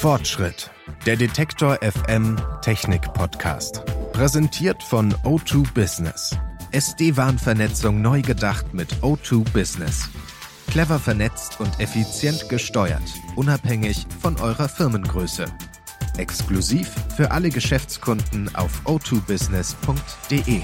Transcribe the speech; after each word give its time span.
Fortschritt. 0.00 0.70
Der 1.04 1.14
Detektor 1.14 1.78
FM 1.82 2.38
Technik 2.62 3.02
Podcast. 3.12 3.82
Präsentiert 4.14 4.82
von 4.82 5.12
O2 5.24 5.74
Business. 5.74 6.34
SD-WAN-Vernetzung 6.72 8.00
neu 8.00 8.22
gedacht 8.22 8.72
mit 8.72 8.90
O2 9.02 9.44
Business. 9.52 10.08
Clever 10.68 10.98
vernetzt 10.98 11.60
und 11.60 11.78
effizient 11.80 12.48
gesteuert, 12.48 13.02
unabhängig 13.36 14.06
von 14.22 14.40
eurer 14.40 14.70
Firmengröße. 14.70 15.44
Exklusiv 16.16 16.90
für 17.14 17.30
alle 17.30 17.50
Geschäftskunden 17.50 18.54
auf 18.54 18.80
o2business.de. 18.86 20.62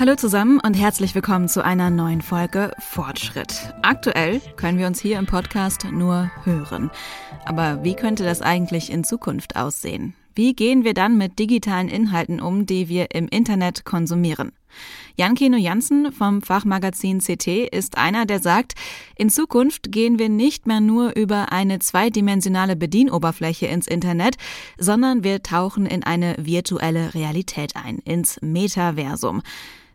Hallo 0.00 0.14
zusammen 0.14 0.60
und 0.64 0.74
herzlich 0.74 1.16
willkommen 1.16 1.48
zu 1.48 1.64
einer 1.64 1.90
neuen 1.90 2.22
Folge 2.22 2.70
Fortschritt. 2.78 3.74
Aktuell 3.82 4.40
können 4.54 4.78
wir 4.78 4.86
uns 4.86 5.00
hier 5.00 5.18
im 5.18 5.26
Podcast 5.26 5.86
nur 5.90 6.30
hören. 6.44 6.92
Aber 7.44 7.82
wie 7.82 7.96
könnte 7.96 8.22
das 8.22 8.40
eigentlich 8.40 8.92
in 8.92 9.02
Zukunft 9.02 9.56
aussehen? 9.56 10.14
Wie 10.36 10.54
gehen 10.54 10.84
wir 10.84 10.94
dann 10.94 11.18
mit 11.18 11.40
digitalen 11.40 11.88
Inhalten 11.88 12.40
um, 12.40 12.64
die 12.64 12.88
wir 12.88 13.12
im 13.12 13.26
Internet 13.26 13.84
konsumieren? 13.84 14.52
Jan 15.16 15.34
Keno 15.34 15.56
Jansen 15.56 16.12
vom 16.12 16.42
Fachmagazin 16.42 17.18
CT 17.18 17.48
ist 17.72 17.98
einer, 17.98 18.24
der 18.24 18.38
sagt, 18.38 18.74
in 19.16 19.30
Zukunft 19.30 19.90
gehen 19.90 20.20
wir 20.20 20.28
nicht 20.28 20.68
mehr 20.68 20.78
nur 20.78 21.16
über 21.16 21.50
eine 21.50 21.80
zweidimensionale 21.80 22.76
Bedienoberfläche 22.76 23.66
ins 23.66 23.88
Internet, 23.88 24.36
sondern 24.78 25.24
wir 25.24 25.42
tauchen 25.42 25.86
in 25.86 26.04
eine 26.04 26.36
virtuelle 26.38 27.14
Realität 27.14 27.74
ein, 27.74 27.98
ins 28.04 28.38
Metaversum. 28.42 29.42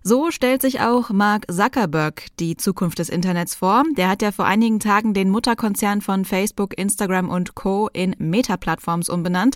So 0.05 0.31
stellt 0.31 0.61
sich 0.61 0.81
auch 0.81 1.11
Mark 1.11 1.45
Zuckerberg 1.49 2.25
die 2.37 2.57
Zukunft 2.57 2.99
des 2.99 3.07
Internets 3.07 3.55
vor. 3.55 3.83
Der 3.95 4.09
hat 4.09 4.21
ja 4.21 4.33
vor 4.33 4.43
einigen 4.43 4.81
Tagen 4.81 5.13
den 5.13 5.29
Mutterkonzern 5.29 6.01
von 6.01 6.25
Facebook, 6.25 6.77
Instagram 6.77 7.29
und 7.29 7.55
Co. 7.55 7.89
in 7.93 8.13
Meta-Plattforms 8.19 9.07
umbenannt 9.07 9.55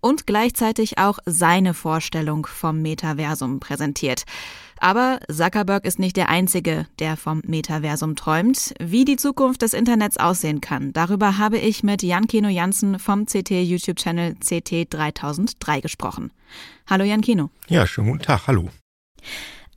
und 0.00 0.24
gleichzeitig 0.28 0.98
auch 0.98 1.18
seine 1.26 1.74
Vorstellung 1.74 2.46
vom 2.46 2.80
Metaversum 2.80 3.58
präsentiert. 3.58 4.22
Aber 4.78 5.18
Zuckerberg 5.28 5.84
ist 5.84 5.98
nicht 5.98 6.16
der 6.16 6.28
Einzige, 6.28 6.86
der 7.00 7.16
vom 7.16 7.42
Metaversum 7.44 8.14
träumt. 8.14 8.74
Wie 8.78 9.04
die 9.04 9.16
Zukunft 9.16 9.62
des 9.62 9.72
Internets 9.72 10.16
aussehen 10.16 10.60
kann, 10.60 10.92
darüber 10.92 11.38
habe 11.38 11.58
ich 11.58 11.82
mit 11.82 12.04
Jan 12.04 12.28
Kino 12.28 12.48
Jansen 12.48 13.00
vom 13.00 13.26
CT-YouTube-Channel 13.26 14.36
CT3003 14.44 15.80
gesprochen. 15.80 16.30
Hallo 16.86 17.02
Jan 17.02 17.20
Kino. 17.20 17.50
Ja, 17.66 17.84
schönen 17.84 18.12
guten 18.12 18.22
Tag, 18.22 18.46
hallo. 18.46 18.70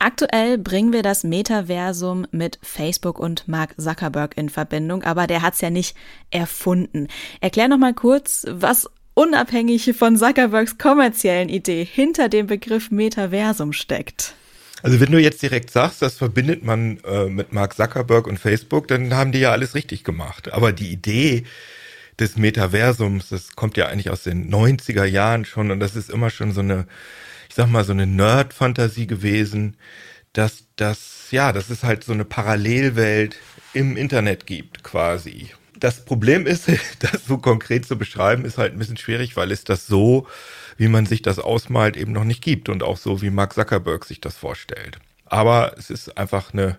Aktuell 0.04 0.58
bringen 0.58 0.92
wir 0.92 1.04
das 1.04 1.22
Metaversum 1.22 2.26
mit 2.32 2.58
Facebook 2.60 3.20
und 3.20 3.46
Mark 3.46 3.80
Zuckerberg 3.80 4.36
in 4.36 4.48
Verbindung, 4.48 5.04
aber 5.04 5.28
der 5.28 5.42
hat's 5.42 5.60
ja 5.60 5.70
nicht 5.70 5.96
erfunden. 6.32 7.06
Erklär 7.40 7.68
noch 7.68 7.78
mal 7.78 7.94
kurz, 7.94 8.44
was 8.48 8.90
unabhängig 9.14 9.94
von 9.96 10.16
Zuckerbergs 10.16 10.76
kommerziellen 10.76 11.48
Idee 11.48 11.84
hinter 11.84 12.28
dem 12.28 12.48
Begriff 12.48 12.90
Metaversum 12.90 13.72
steckt. 13.72 14.34
Also 14.82 14.98
wenn 14.98 15.12
du 15.12 15.20
jetzt 15.20 15.40
direkt 15.40 15.70
sagst, 15.70 16.02
das 16.02 16.16
verbindet 16.16 16.64
man 16.64 16.98
äh, 17.04 17.26
mit 17.26 17.52
Mark 17.52 17.76
Zuckerberg 17.76 18.26
und 18.26 18.40
Facebook, 18.40 18.88
dann 18.88 19.14
haben 19.14 19.30
die 19.30 19.38
ja 19.38 19.52
alles 19.52 19.76
richtig 19.76 20.02
gemacht. 20.02 20.52
Aber 20.52 20.72
die 20.72 20.90
Idee 20.90 21.44
des 22.18 22.36
Metaversums, 22.36 23.28
das 23.28 23.54
kommt 23.54 23.76
ja 23.76 23.86
eigentlich 23.86 24.10
aus 24.10 24.24
den 24.24 24.52
90er 24.52 25.04
Jahren 25.04 25.44
schon 25.44 25.70
und 25.70 25.78
das 25.78 25.94
ist 25.94 26.10
immer 26.10 26.30
schon 26.30 26.50
so 26.50 26.60
eine 26.60 26.88
ich 27.52 27.56
sag 27.56 27.68
mal, 27.68 27.84
so 27.84 27.92
eine 27.92 28.06
Nerd-Fantasie 28.06 29.06
gewesen, 29.06 29.76
dass 30.32 30.64
das, 30.76 31.26
ja, 31.32 31.52
dass 31.52 31.68
es 31.68 31.82
halt 31.82 32.02
so 32.02 32.14
eine 32.14 32.24
Parallelwelt 32.24 33.36
im 33.74 33.98
Internet 33.98 34.46
gibt, 34.46 34.82
quasi. 34.82 35.50
Das 35.78 36.02
Problem 36.06 36.46
ist, 36.46 36.68
das 37.00 37.26
so 37.26 37.36
konkret 37.36 37.84
zu 37.84 37.98
beschreiben, 37.98 38.46
ist 38.46 38.56
halt 38.56 38.72
ein 38.72 38.78
bisschen 38.78 38.96
schwierig, 38.96 39.36
weil 39.36 39.52
es 39.52 39.64
das 39.64 39.86
so, 39.86 40.26
wie 40.78 40.88
man 40.88 41.04
sich 41.04 41.20
das 41.20 41.38
ausmalt, 41.38 41.98
eben 41.98 42.12
noch 42.12 42.24
nicht 42.24 42.42
gibt 42.42 42.70
und 42.70 42.82
auch 42.82 42.96
so, 42.96 43.20
wie 43.20 43.28
Mark 43.28 43.52
Zuckerberg 43.52 44.06
sich 44.06 44.22
das 44.22 44.38
vorstellt. 44.38 44.98
Aber 45.26 45.74
es 45.76 45.90
ist 45.90 46.16
einfach 46.16 46.54
eine, 46.54 46.78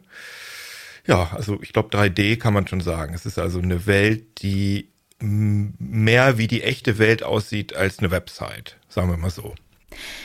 ja, 1.06 1.30
also 1.34 1.62
ich 1.62 1.72
glaube 1.72 1.96
3D 1.96 2.38
kann 2.38 2.56
man 2.56 2.68
schon 2.68 2.82
sagen. 2.82 3.14
Es 3.14 3.28
ist 3.28 3.38
also 3.38 3.60
eine 3.60 3.86
Welt, 3.86 4.42
die 4.42 4.90
mehr 5.20 6.40
wie 6.40 6.48
die 6.48 6.64
echte 6.64 6.98
Welt 6.98 7.22
aussieht 7.22 7.76
als 7.76 8.00
eine 8.00 8.10
Website, 8.10 8.78
sagen 8.90 9.12
wir 9.12 9.18
mal 9.18 9.30
so. 9.30 9.54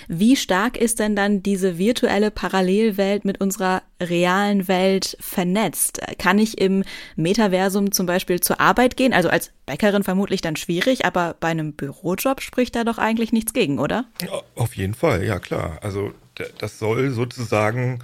Wie 0.09 0.37
stark 0.37 0.77
ist 0.77 0.99
denn 0.99 1.17
dann 1.17 1.43
diese 1.43 1.79
virtuelle 1.79 2.31
Parallelwelt 2.31 3.25
mit 3.25 3.41
unserer 3.41 3.83
realen 4.01 4.69
Welt 4.69 5.17
vernetzt? 5.21 6.01
Kann 6.19 6.39
ich 6.39 6.59
im 6.59 6.85
Metaversum 7.17 7.93
zum 7.93 8.07
Beispiel 8.07 8.41
zur 8.41 8.61
Arbeit 8.61 8.97
gehen? 8.97 9.13
Also 9.13 9.29
als 9.29 9.51
Bäckerin 9.67 10.05
vermutlich 10.05 10.41
dann 10.41 10.57
schwierig, 10.57 11.05
aber 11.05 11.37
bei 11.39 11.49
einem 11.49 11.73
Bürojob 11.73 12.41
spricht 12.41 12.77
da 12.77 12.85
doch 12.85 12.99
eigentlich 12.99 13.33
nichts 13.33 13.53
gegen, 13.53 13.79
oder? 13.79 14.07
Auf 14.55 14.77
jeden 14.77 14.95
Fall, 14.95 15.25
ja 15.25 15.39
klar. 15.39 15.79
Also 15.83 16.13
das 16.59 16.79
soll 16.79 17.11
sozusagen 17.11 17.99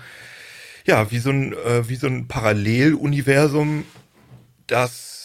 ja 0.86 1.10
wie 1.10 1.18
so 1.18 1.30
ein 1.30 1.52
äh, 1.52 1.88
wie 1.88 1.96
so 1.96 2.06
ein 2.06 2.28
Paralleluniversum, 2.28 3.84
das 4.66 5.23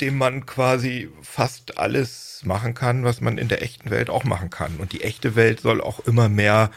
dem 0.00 0.18
man 0.18 0.46
quasi 0.46 1.08
fast 1.22 1.78
alles 1.78 2.42
machen 2.44 2.74
kann, 2.74 3.04
was 3.04 3.20
man 3.20 3.38
in 3.38 3.48
der 3.48 3.62
echten 3.62 3.90
Welt 3.90 4.10
auch 4.10 4.24
machen 4.24 4.50
kann. 4.50 4.76
Und 4.76 4.92
die 4.92 5.02
echte 5.02 5.36
Welt 5.36 5.60
soll 5.60 5.80
auch 5.80 6.00
immer 6.00 6.28
mehr 6.28 6.70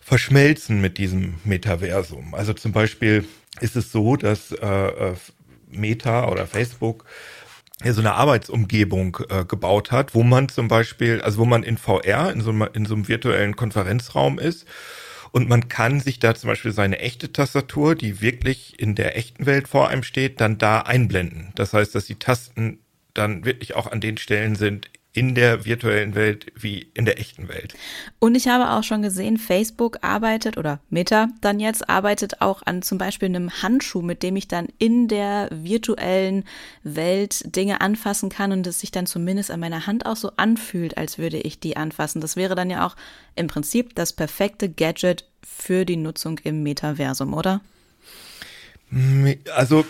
verschmelzen 0.00 0.80
mit 0.80 0.98
diesem 0.98 1.34
Metaversum. 1.44 2.34
Also 2.34 2.52
zum 2.54 2.72
Beispiel 2.72 3.26
ist 3.60 3.76
es 3.76 3.92
so, 3.92 4.16
dass 4.16 4.52
äh, 4.52 4.66
äh 4.66 5.14
Meta 5.70 6.28
oder 6.28 6.46
Facebook 6.46 7.04
ja, 7.84 7.92
so 7.92 8.00
eine 8.00 8.14
Arbeitsumgebung 8.14 9.18
äh, 9.28 9.44
gebaut 9.44 9.92
hat, 9.92 10.14
wo 10.14 10.22
man 10.22 10.48
zum 10.48 10.66
Beispiel, 10.66 11.20
also 11.20 11.38
wo 11.38 11.44
man 11.44 11.62
in 11.62 11.76
VR, 11.76 12.32
in 12.32 12.40
so, 12.40 12.50
in 12.50 12.86
so 12.86 12.94
einem 12.94 13.06
virtuellen 13.06 13.54
Konferenzraum 13.54 14.38
ist 14.38 14.66
und 15.32 15.48
man 15.48 15.68
kann 15.68 16.00
sich 16.00 16.18
da 16.18 16.34
zum 16.34 16.48
Beispiel 16.48 16.72
seine 16.72 16.98
echte 16.98 17.32
Tastatur, 17.32 17.94
die 17.94 18.20
wirklich 18.20 18.78
in 18.80 18.94
der 18.94 19.16
echten 19.16 19.46
Welt 19.46 19.68
vor 19.68 19.88
einem 19.88 20.02
steht, 20.02 20.40
dann 20.40 20.58
da 20.58 20.80
einblenden. 20.80 21.52
Das 21.54 21.72
heißt, 21.72 21.94
dass 21.94 22.06
die 22.06 22.18
Tasten 22.18 22.80
dann 23.14 23.44
wirklich 23.44 23.74
auch 23.74 23.90
an 23.90 24.00
den 24.00 24.16
Stellen 24.16 24.54
sind 24.54 24.90
in 25.18 25.34
der 25.34 25.64
virtuellen 25.64 26.14
Welt 26.14 26.52
wie 26.54 26.86
in 26.94 27.04
der 27.04 27.18
echten 27.18 27.48
Welt. 27.48 27.74
Und 28.20 28.36
ich 28.36 28.46
habe 28.46 28.70
auch 28.70 28.84
schon 28.84 29.02
gesehen, 29.02 29.36
Facebook 29.36 29.98
arbeitet 30.02 30.56
oder 30.56 30.78
Meta 30.90 31.26
dann 31.40 31.58
jetzt 31.58 31.90
arbeitet 31.90 32.40
auch 32.40 32.62
an 32.64 32.82
zum 32.82 32.98
Beispiel 32.98 33.26
einem 33.26 33.50
Handschuh, 33.62 34.00
mit 34.00 34.22
dem 34.22 34.36
ich 34.36 34.46
dann 34.46 34.68
in 34.78 35.08
der 35.08 35.48
virtuellen 35.50 36.44
Welt 36.84 37.56
Dinge 37.56 37.80
anfassen 37.80 38.28
kann 38.28 38.52
und 38.52 38.64
es 38.68 38.78
sich 38.78 38.92
dann 38.92 39.06
zumindest 39.06 39.50
an 39.50 39.58
meiner 39.58 39.88
Hand 39.88 40.06
auch 40.06 40.14
so 40.14 40.30
anfühlt, 40.36 40.96
als 40.96 41.18
würde 41.18 41.38
ich 41.38 41.58
die 41.58 41.76
anfassen. 41.76 42.20
Das 42.20 42.36
wäre 42.36 42.54
dann 42.54 42.70
ja 42.70 42.86
auch 42.86 42.94
im 43.34 43.48
Prinzip 43.48 43.96
das 43.96 44.12
perfekte 44.12 44.68
Gadget 44.68 45.24
für 45.42 45.84
die 45.84 45.96
Nutzung 45.96 46.38
im 46.44 46.62
Metaversum, 46.62 47.34
oder? 47.34 47.60
Also 49.52 49.84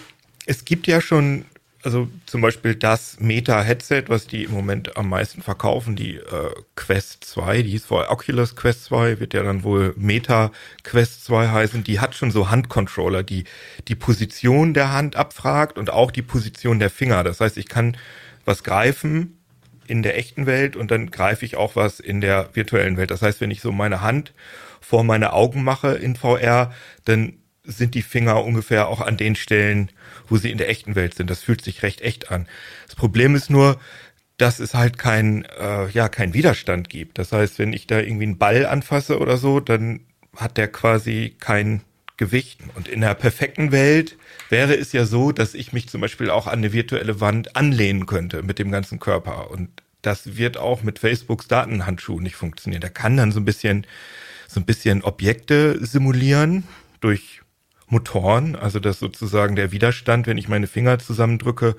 es 0.46 0.64
gibt 0.64 0.86
ja 0.86 1.02
schon 1.02 1.44
also 1.82 2.08
zum 2.26 2.40
Beispiel 2.40 2.74
das 2.74 3.20
Meta-Headset, 3.20 4.04
was 4.08 4.26
die 4.26 4.44
im 4.44 4.52
Moment 4.52 4.96
am 4.96 5.08
meisten 5.08 5.42
verkaufen, 5.42 5.94
die 5.94 6.16
äh, 6.16 6.50
Quest 6.74 7.24
2, 7.24 7.62
die 7.62 7.70
hieß 7.70 7.86
vorher 7.86 8.10
Oculus 8.10 8.56
Quest 8.56 8.84
2, 8.86 9.20
wird 9.20 9.32
ja 9.32 9.42
dann 9.42 9.62
wohl 9.62 9.94
Meta 9.96 10.50
Quest 10.82 11.24
2 11.24 11.48
heißen, 11.48 11.84
die 11.84 12.00
hat 12.00 12.16
schon 12.16 12.30
so 12.32 12.50
Handcontroller, 12.50 13.22
die 13.22 13.44
die 13.86 13.94
Position 13.94 14.74
der 14.74 14.92
Hand 14.92 15.14
abfragt 15.14 15.78
und 15.78 15.90
auch 15.90 16.10
die 16.10 16.22
Position 16.22 16.80
der 16.80 16.90
Finger. 16.90 17.22
Das 17.22 17.40
heißt, 17.40 17.56
ich 17.56 17.68
kann 17.68 17.96
was 18.44 18.64
greifen 18.64 19.38
in 19.86 20.02
der 20.02 20.18
echten 20.18 20.46
Welt 20.46 20.74
und 20.74 20.90
dann 20.90 21.10
greife 21.10 21.44
ich 21.44 21.56
auch 21.56 21.76
was 21.76 22.00
in 22.00 22.20
der 22.20 22.50
virtuellen 22.54 22.96
Welt. 22.96 23.10
Das 23.10 23.22
heißt, 23.22 23.40
wenn 23.40 23.50
ich 23.50 23.60
so 23.60 23.72
meine 23.72 24.00
Hand 24.00 24.32
vor 24.80 25.04
meine 25.04 25.32
Augen 25.32 25.62
mache 25.62 25.94
in 25.94 26.16
VR, 26.16 26.72
dann 27.04 27.34
sind 27.76 27.94
die 27.94 28.02
Finger 28.02 28.44
ungefähr 28.44 28.88
auch 28.88 29.00
an 29.00 29.16
den 29.16 29.36
Stellen, 29.36 29.90
wo 30.28 30.36
sie 30.36 30.50
in 30.50 30.58
der 30.58 30.68
echten 30.68 30.94
Welt 30.94 31.14
sind. 31.14 31.30
Das 31.30 31.42
fühlt 31.42 31.62
sich 31.62 31.82
recht 31.82 32.00
echt 32.00 32.30
an. 32.30 32.48
Das 32.86 32.96
Problem 32.96 33.34
ist 33.34 33.50
nur, 33.50 33.78
dass 34.38 34.60
es 34.60 34.74
halt 34.74 34.98
kein, 34.98 35.44
äh, 35.60 35.88
ja, 35.90 36.08
kein 36.08 36.32
Widerstand 36.32 36.88
gibt. 36.88 37.18
Das 37.18 37.32
heißt, 37.32 37.58
wenn 37.58 37.72
ich 37.72 37.86
da 37.86 37.98
irgendwie 37.98 38.24
einen 38.24 38.38
Ball 38.38 38.66
anfasse 38.66 39.18
oder 39.18 39.36
so, 39.36 39.60
dann 39.60 40.00
hat 40.36 40.56
der 40.56 40.68
quasi 40.68 41.34
kein 41.38 41.82
Gewicht. 42.16 42.60
Und 42.74 42.88
in 42.88 43.00
der 43.00 43.14
perfekten 43.14 43.72
Welt 43.72 44.16
wäre 44.48 44.74
es 44.74 44.92
ja 44.92 45.04
so, 45.04 45.32
dass 45.32 45.54
ich 45.54 45.72
mich 45.72 45.88
zum 45.88 46.00
Beispiel 46.00 46.30
auch 46.30 46.46
an 46.46 46.58
eine 46.58 46.72
virtuelle 46.72 47.20
Wand 47.20 47.56
anlehnen 47.56 48.06
könnte 48.06 48.42
mit 48.42 48.58
dem 48.58 48.70
ganzen 48.70 48.98
Körper. 48.98 49.50
Und 49.50 49.70
das 50.02 50.36
wird 50.36 50.56
auch 50.56 50.82
mit 50.82 51.00
Facebooks 51.00 51.48
Datenhandschuh 51.48 52.20
nicht 52.20 52.36
funktionieren. 52.36 52.80
Der 52.80 52.90
kann 52.90 53.16
dann 53.16 53.32
so 53.32 53.40
ein 53.40 53.44
bisschen, 53.44 53.86
so 54.46 54.60
ein 54.60 54.66
bisschen 54.66 55.02
Objekte 55.02 55.84
simulieren 55.84 56.64
durch 57.00 57.42
Motoren, 57.88 58.56
also 58.56 58.80
dass 58.80 58.98
sozusagen 58.98 59.56
der 59.56 59.72
Widerstand, 59.72 60.26
wenn 60.26 60.38
ich 60.38 60.48
meine 60.48 60.66
Finger 60.66 60.98
zusammendrücke, 60.98 61.76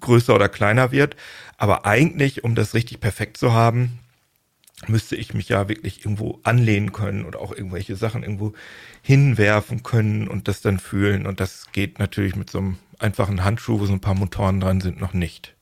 größer 0.00 0.34
oder 0.34 0.48
kleiner 0.48 0.92
wird. 0.92 1.16
Aber 1.56 1.86
eigentlich, 1.86 2.44
um 2.44 2.54
das 2.54 2.74
richtig 2.74 3.00
perfekt 3.00 3.36
zu 3.36 3.52
haben, 3.52 3.98
müsste 4.88 5.16
ich 5.16 5.34
mich 5.34 5.48
ja 5.48 5.68
wirklich 5.68 6.04
irgendwo 6.04 6.40
anlehnen 6.42 6.92
können 6.92 7.24
oder 7.24 7.40
auch 7.40 7.52
irgendwelche 7.52 7.96
Sachen 7.96 8.22
irgendwo 8.22 8.52
hinwerfen 9.02 9.82
können 9.82 10.28
und 10.28 10.48
das 10.48 10.60
dann 10.60 10.78
fühlen. 10.78 11.26
Und 11.26 11.40
das 11.40 11.72
geht 11.72 11.98
natürlich 11.98 12.36
mit 12.36 12.50
so 12.50 12.58
einem 12.58 12.78
einfachen 12.98 13.44
Handschuh, 13.44 13.80
wo 13.80 13.86
so 13.86 13.92
ein 13.92 14.00
paar 14.00 14.14
Motoren 14.14 14.60
dran 14.60 14.80
sind, 14.80 15.00
noch 15.00 15.14
nicht. 15.14 15.54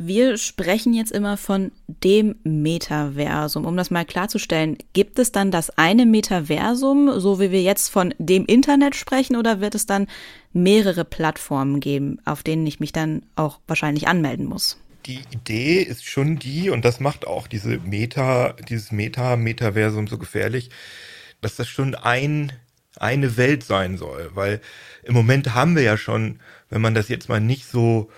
Wir 0.00 0.38
sprechen 0.38 0.94
jetzt 0.94 1.10
immer 1.10 1.36
von 1.36 1.72
dem 1.88 2.36
Metaversum. 2.44 3.64
Um 3.64 3.76
das 3.76 3.90
mal 3.90 4.04
klarzustellen, 4.04 4.78
gibt 4.92 5.18
es 5.18 5.32
dann 5.32 5.50
das 5.50 5.70
eine 5.70 6.06
Metaversum, 6.06 7.18
so 7.18 7.40
wie 7.40 7.50
wir 7.50 7.62
jetzt 7.62 7.88
von 7.88 8.14
dem 8.16 8.46
Internet 8.46 8.94
sprechen, 8.94 9.34
oder 9.34 9.60
wird 9.60 9.74
es 9.74 9.86
dann 9.86 10.06
mehrere 10.52 11.04
Plattformen 11.04 11.80
geben, 11.80 12.20
auf 12.24 12.44
denen 12.44 12.64
ich 12.64 12.78
mich 12.78 12.92
dann 12.92 13.24
auch 13.34 13.58
wahrscheinlich 13.66 14.06
anmelden 14.06 14.46
muss? 14.46 14.78
Die 15.06 15.18
Idee 15.32 15.82
ist 15.82 16.04
schon 16.04 16.38
die, 16.38 16.70
und 16.70 16.84
das 16.84 17.00
macht 17.00 17.26
auch 17.26 17.48
diese 17.48 17.78
Meta, 17.78 18.52
dieses 18.68 18.92
Meta-Metaversum 18.92 20.06
so 20.06 20.16
gefährlich, 20.16 20.70
dass 21.40 21.56
das 21.56 21.66
schon 21.66 21.96
ein, 21.96 22.52
eine 22.94 23.36
Welt 23.36 23.64
sein 23.64 23.96
soll. 23.96 24.30
Weil 24.34 24.60
im 25.02 25.14
Moment 25.14 25.56
haben 25.56 25.74
wir 25.74 25.82
ja 25.82 25.96
schon, 25.96 26.38
wenn 26.70 26.82
man 26.82 26.94
das 26.94 27.08
jetzt 27.08 27.28
mal 27.28 27.40
nicht 27.40 27.66
so 27.66 28.08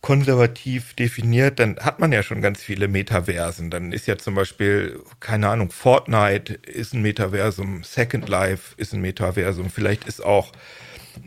konservativ 0.00 0.94
definiert, 0.94 1.58
dann 1.58 1.76
hat 1.78 1.98
man 1.98 2.10
ja 2.10 2.22
schon 2.22 2.40
ganz 2.40 2.62
viele 2.62 2.88
Metaversen. 2.88 3.70
Dann 3.70 3.92
ist 3.92 4.06
ja 4.06 4.16
zum 4.16 4.34
Beispiel, 4.34 5.02
keine 5.20 5.48
Ahnung, 5.48 5.70
Fortnite 5.70 6.54
ist 6.54 6.94
ein 6.94 7.02
Metaversum, 7.02 7.82
Second 7.84 8.28
Life 8.28 8.74
ist 8.78 8.94
ein 8.94 9.02
Metaversum, 9.02 9.68
vielleicht 9.68 10.04
ist 10.04 10.24
auch 10.24 10.52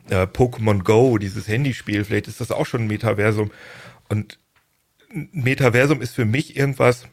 äh, 0.09 0.23
Pokémon 0.23 0.83
Go, 0.83 1.19
dieses 1.19 1.47
Handyspiel, 1.47 2.03
vielleicht 2.03 2.27
ist 2.27 2.41
das 2.41 2.51
auch 2.51 2.65
schon 2.65 2.83
ein 2.83 2.87
Metaversum. 2.87 3.51
Und 4.09 4.39
Metaversum 5.11 6.01
ist 6.01 6.15
für 6.15 6.25
mich 6.25 6.55
irgendwas, 6.55 7.05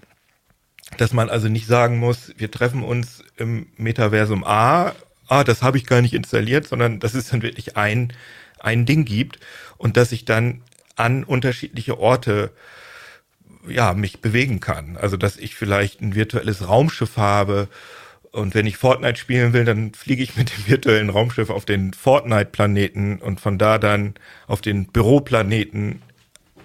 dass 0.97 1.13
man 1.13 1.29
also 1.29 1.49
nicht 1.49 1.67
sagen 1.67 1.99
muss, 1.99 2.33
wir 2.39 2.51
treffen 2.51 2.83
uns 2.83 3.23
im 3.37 3.69
Metaversum 3.77 4.45
A, 4.45 4.95
ah, 5.29 5.45
das 5.45 5.63
habe 5.63 5.77
ich 5.77 5.87
gar 5.87 6.01
nicht 6.01 6.15
installiert, 6.15 6.67
sondern 6.67 7.01
dass 7.01 7.15
es 7.15 7.29
dann 7.29 7.43
wirklich 7.43 7.77
ein, 7.77 8.13
ein 8.59 8.87
Ding 8.87 9.05
gibt 9.05 9.39
und 9.77 9.99
dass 9.99 10.11
ich 10.13 10.25
dann 10.25 10.63
an 11.01 11.25
unterschiedliche 11.25 11.99
Orte 11.99 12.53
ja, 13.69 13.93
mich 13.95 14.21
bewegen 14.21 14.61
kann. 14.61 14.97
Also, 14.97 15.17
dass 15.17 15.37
ich 15.37 15.55
vielleicht 15.55 16.01
ein 16.01 16.15
virtuelles 16.15 16.67
Raumschiff 16.67 17.17
habe 17.17 17.69
und 18.33 18.55
wenn 18.55 18.67
ich 18.67 18.77
Fortnite 18.77 19.19
spielen 19.19 19.53
will, 19.53 19.65
dann 19.65 19.93
fliege 19.93 20.23
ich 20.23 20.37
mit 20.37 20.57
dem 20.57 20.69
virtuellen 20.69 21.11
Raumschiff 21.11 21.51
auf 21.51 21.65
den 21.65 21.93
Fortnite-Planeten 21.93 23.19
und 23.19 23.41
von 23.41 23.59
da 23.59 23.79
dann 23.79 24.15
auf 24.47 24.61
den 24.61 24.87
Büroplaneten. 24.87 26.03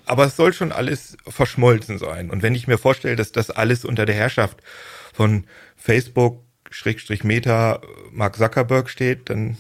Aber 0.06 0.26
es 0.26 0.36
soll 0.36 0.54
schon 0.54 0.72
alles 0.72 1.18
verschmolzen 1.28 1.98
sein. 1.98 2.30
Und 2.30 2.44
wenn 2.44 2.54
ich 2.54 2.68
mir 2.68 2.78
vorstelle, 2.78 3.16
dass 3.16 3.32
das 3.32 3.50
alles 3.50 3.86
unter 3.86 4.06
der 4.06 4.16
Herrschaft 4.16 4.60
von 5.14 5.46
Facebook, 5.76 6.44
Schrägstrich 6.70 7.24
Meta, 7.24 7.82
Mark 8.12 8.36
Zuckerberg 8.36 8.90
steht, 8.90 9.30
dann 9.30 9.58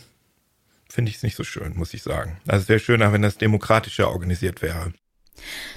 finde 0.96 1.10
ich 1.10 1.18
es 1.18 1.24
nicht 1.24 1.36
so 1.36 1.44
schön, 1.44 1.74
muss 1.76 1.94
ich 1.94 2.02
sagen. 2.02 2.38
Also 2.48 2.64
es 2.64 2.70
wäre 2.70 2.80
schöner, 2.80 3.14
wenn 3.14 3.22
das 3.22 3.38
demokratischer 3.38 4.10
organisiert 4.10 4.62
wäre. 4.62 4.94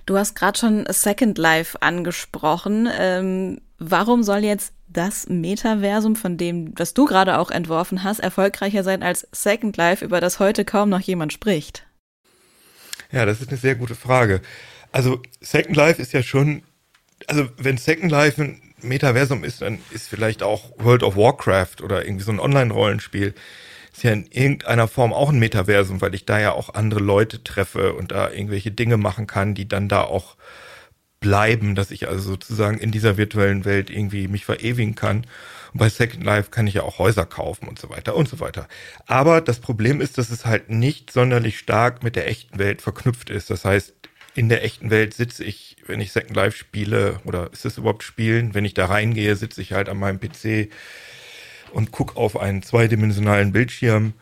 Du 0.07 0.17
hast 0.17 0.35
gerade 0.35 0.59
schon 0.59 0.87
Second 0.89 1.37
Life 1.37 1.83
angesprochen. 1.83 2.89
Ähm, 2.97 3.61
warum 3.79 4.23
soll 4.23 4.45
jetzt 4.45 4.73
das 4.87 5.29
Metaversum, 5.29 6.17
von 6.17 6.39
dem, 6.39 6.75
das 6.75 6.95
du 6.95 7.05
gerade 7.05 7.39
auch 7.39 7.51
entworfen 7.51 8.05
hast, 8.05 8.21
erfolgreicher 8.21 8.83
sein 8.85 9.03
als 9.03 9.27
Second 9.33 9.77
Life, 9.77 10.05
über 10.05 10.21
das 10.21 10.39
heute 10.39 10.65
kaum 10.65 10.89
noch 10.89 11.01
jemand 11.01 11.33
spricht? 11.33 11.87
Ja, 13.11 13.27
das 13.27 13.41
ist 13.41 13.49
eine 13.49 13.59
sehr 13.59 13.75
gute 13.75 13.95
Frage. 13.95 14.41
Also 14.93 15.21
Second 15.41 15.77
Life 15.77 16.01
ist 16.01 16.13
ja 16.13 16.23
schon, 16.23 16.63
also 17.27 17.49
wenn 17.59 17.77
Second 17.77 18.11
Life 18.11 18.41
ein 18.41 18.63
Metaversum 18.81 19.45
ist, 19.45 19.61
dann 19.63 19.79
ist 19.91 20.09
vielleicht 20.09 20.43
auch 20.43 20.71
World 20.79 21.03
of 21.03 21.17
Warcraft 21.17 21.83
oder 21.83 22.05
irgendwie 22.05 22.25
so 22.25 22.31
ein 22.33 22.41
Online-Rollenspiel 22.41 23.35
ist 23.93 24.03
ja 24.03 24.13
in 24.13 24.27
irgendeiner 24.27 24.89
Form 24.89 25.13
auch 25.13 25.31
ein 25.31 25.39
Metaversum, 25.39 26.01
weil 26.01 26.15
ich 26.15 26.25
da 26.27 26.39
ja 26.39 26.53
auch 26.53 26.75
andere 26.75 27.01
Leute 27.01 27.43
treffe 27.43 27.95
und 27.95 28.13
da 28.13 28.31
irgendwelche 28.31 28.71
Dinge 28.71 28.97
machen 28.97 29.27
kann, 29.27 29.55
die 29.55 29.69
dann 29.69 29.89
da 29.89 30.03
auch 30.03 30.37
bleiben, 31.21 31.75
dass 31.75 31.91
ich 31.91 32.09
also 32.09 32.23
sozusagen 32.23 32.79
in 32.79 32.93
dieser 32.93 33.17
virtuellen 33.17 33.65
Welt 33.65 33.91
irgendwie 33.91 34.29
mich 34.29 34.45
verewigen 34.45 34.95
kann. 34.95 35.27
Und 35.73 35.79
bei 35.81 35.89
Second 35.89 36.25
Life 36.25 36.51
kann 36.51 36.67
ich 36.67 36.75
ja 36.75 36.83
auch 36.83 36.99
Häuser 36.99 37.27
kaufen 37.27 37.69
und 37.69 37.79
so 37.79 37.91
weiter 37.91 38.15
und 38.15 38.29
so 38.29 38.41
weiter. 38.41 38.69
Aber 39.07 39.41
das 39.41 39.59
Problem 39.59 40.01
ist, 40.01 40.17
dass 40.17 40.31
es 40.31 40.47
halt 40.47 40.71
nicht 40.71 41.13
sonderlich 41.13 41.59
stark 41.59 42.03
mit 42.03 42.17
der 42.17 42.29
echten 42.29 42.59
Welt 42.59 42.83
verknüpft 42.83 43.31
ist. 43.31 43.51
Das 43.51 43.65
heißt, 43.65 43.95
in 44.35 44.49
der 44.49 44.63
echten 44.65 44.91
Welt 44.91 45.15
sitze 45.15 45.45
ich, 45.45 45.77
wenn 45.87 46.01
ich 46.01 46.13
Second 46.13 46.37
Life 46.37 46.57
spiele, 46.57 47.21
oder 47.25 47.51
ist 47.53 47.65
es 47.65 47.79
überhaupt 47.79 48.05
Spielen? 48.05 48.55
Wenn 48.55 48.65
ich 48.65 48.75
da 48.75 48.87
reingehe, 48.87 49.35
sitze 49.35 49.61
ich 49.61 49.73
halt 49.73 49.89
an 49.89 49.99
meinem 49.99 50.21
PC 50.21 50.71
und 51.73 51.93
gucke 51.93 52.17
auf 52.17 52.39
einen 52.39 52.63
zweidimensionalen 52.63 53.53
Bildschirm. 53.53 54.15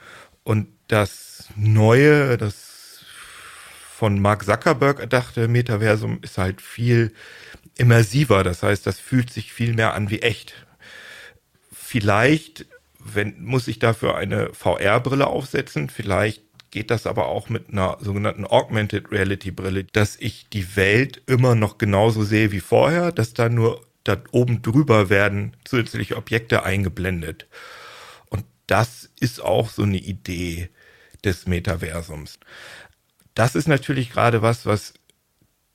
Und 0.45 0.69
das 0.89 1.49
Neue, 1.57 2.37
das 2.39 3.05
von 3.97 4.21
Mark 4.21 4.45
Zuckerberg 4.45 5.01
erdachte 5.01 5.49
Metaversum 5.49 6.19
ist 6.23 6.39
halt 6.39 6.61
viel 6.61 7.13
immersiver. 7.79 8.45
Das 8.45 8.63
heißt, 8.63 8.87
das 8.87 8.99
fühlt 9.01 9.33
sich 9.33 9.53
viel 9.53 9.75
mehr 9.75 9.95
an 9.95 10.11
wie 10.11 10.21
echt. 10.21 10.55
Vielleicht 11.73 12.67
wenn, 13.15 13.43
muss 13.45 13.69
ich 13.69 13.79
dafür 13.79 14.17
eine 14.17 14.53
VR-Brille 14.53 15.27
aufsetzen. 15.27 15.89
Vielleicht 15.89 16.43
geht 16.71 16.91
das 16.91 17.07
aber 17.07 17.29
auch 17.29 17.49
mit 17.49 17.71
einer 17.71 17.97
sogenannten 18.01 18.45
Augmented 18.45 19.11
Reality 19.11 19.51
Brille, 19.51 19.85
dass 19.85 20.17
ich 20.17 20.49
die 20.51 20.77
Welt 20.77 21.23
immer 21.27 21.55
noch 21.55 21.79
genauso 21.79 22.25
sehe 22.25 22.53
wie 22.53 22.61
vorher, 22.61 23.13
dass 23.13 23.35
da 23.35 23.49
nur 23.49 23.86
da 24.07 24.17
oben 24.31 24.63
drüber 24.63 25.11
werden 25.11 25.57
zusätzliche 25.65 26.17
Objekte 26.17 26.65
eingeblendet. 26.65 27.47
Und 28.29 28.45
das 28.67 29.11
ist 29.21 29.41
auch 29.41 29.71
so 29.71 29.83
eine 29.83 29.99
Idee 29.99 30.71
des 31.25 31.47
Metaversums. 31.47 32.39
Das 33.35 33.55
ist 33.55 33.69
natürlich 33.69 34.11
gerade 34.11 34.43
was, 34.43 34.65
was 34.67 34.95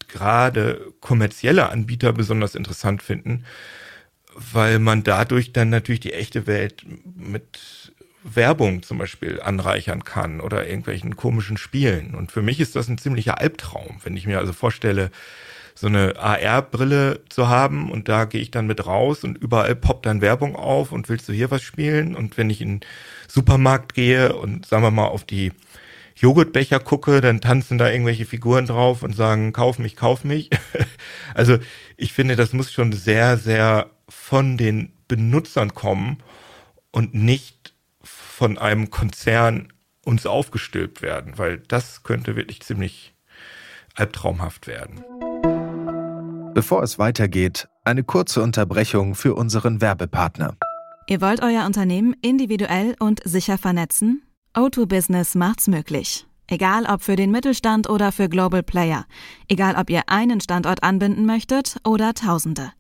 gerade 0.08 0.94
kommerzielle 1.00 1.70
Anbieter 1.70 2.14
besonders 2.14 2.56
interessant 2.56 3.02
finden, 3.02 3.46
weil 4.36 4.80
man 4.80 5.04
dadurch 5.04 5.54
dann 5.54 5.70
natürlich 5.70 6.02
die 6.02 6.14
echte 6.14 6.48
Welt 6.48 6.86
mit 7.16 7.94
Werbung 8.24 8.84
zum 8.84 8.98
Beispiel 8.98 9.42
anreichern 9.42 10.04
kann 10.04 10.42
oder 10.42 10.68
irgendwelchen 10.68 11.16
komischen 11.16 11.58
Spielen. 11.58 12.14
Und 12.16 12.32
für 12.32 12.42
mich 12.42 12.60
ist 12.60 12.76
das 12.76 12.88
ein 12.88 12.98
ziemlicher 12.98 13.40
Albtraum, 13.40 14.00
wenn 14.04 14.16
ich 14.16 14.28
mir 14.28 14.40
also 14.40 14.54
vorstelle, 14.54 15.12
so 15.76 15.88
eine 15.88 16.16
AR-Brille 16.18 17.22
zu 17.30 17.48
haben 17.48 17.92
und 17.92 18.10
da 18.10 18.26
gehe 18.26 18.42
ich 18.42 18.52
dann 18.52 18.68
mit 18.68 18.86
raus 18.86 19.24
und 19.24 19.38
überall 19.38 19.76
poppt 19.76 20.06
dann 20.06 20.22
Werbung 20.22 20.56
auf 20.56 20.92
und 20.92 21.10
willst 21.10 21.28
du 21.30 21.34
hier 21.34 21.52
was 21.52 21.62
spielen? 21.62 22.16
Und 22.16 22.38
wenn 22.38 22.50
ich 22.50 22.62
in 22.62 22.80
den 22.80 22.88
Supermarkt 23.28 23.94
gehe 23.94 24.36
und 24.36 24.66
sagen 24.66 24.84
wir 24.84 24.92
mal 24.92 25.08
auf 25.08 25.24
die 25.24 25.52
Joghurtbecher 26.16 26.80
gucke, 26.80 27.22
dann 27.22 27.42
tanzen 27.42 27.78
da 27.78 27.90
irgendwelche 27.90 28.26
Figuren 28.26 28.68
drauf 28.68 29.02
und 29.02 29.16
sagen, 29.16 29.54
kauf 29.54 29.80
mich, 29.80 29.96
kauf 29.96 30.24
mich. 30.24 30.50
also 31.34 31.58
ich 31.98 32.14
finde, 32.14 32.36
das 32.36 32.54
muss 32.54 32.72
schon 32.72 32.94
sehr, 32.94 33.38
sehr 33.38 33.90
von 34.08 34.58
den 34.58 34.94
Benutzern 35.08 35.74
kommen 35.74 36.18
und 36.92 37.16
nicht 37.16 37.74
von 38.04 38.58
einem 38.58 38.90
Konzern 38.92 39.72
uns 40.06 40.26
aufgestülpt 40.26 41.02
werden, 41.02 41.38
weil 41.38 41.60
das 41.60 42.04
könnte 42.04 42.36
wirklich 42.36 42.62
ziemlich 42.62 43.14
albtraumhaft 43.96 44.68
werden. 44.68 45.04
Bevor 46.54 46.84
es 46.84 47.00
weitergeht, 47.00 47.70
eine 47.86 48.04
kurze 48.04 48.44
Unterbrechung 48.44 49.16
für 49.16 49.36
unseren 49.36 49.80
Werbepartner. 49.80 50.58
Ihr 51.08 51.22
wollt 51.22 51.42
euer 51.42 51.66
Unternehmen 51.66 52.14
individuell 52.22 52.96
und 53.00 53.22
sicher 53.24 53.58
vernetzen? 53.58 54.24
O2 54.54 54.86
Business 54.86 55.34
macht's 55.36 55.68
möglich. 55.70 56.28
Egal 56.48 56.86
ob 56.86 57.04
für 57.04 57.16
den 57.16 57.32
Mittelstand 57.32 57.90
oder 57.90 58.12
für 58.12 58.28
Global 58.28 58.64
Player. 58.64 59.06
Egal 59.48 59.76
ob 59.78 59.90
ihr 59.90 60.04
einen 60.08 60.42
Standort 60.42 60.84
anbinden 60.84 61.26
möchtet 61.26 61.78
oder 61.86 62.14
Tausende. 62.14 62.74